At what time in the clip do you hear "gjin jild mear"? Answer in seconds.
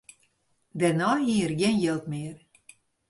1.59-2.37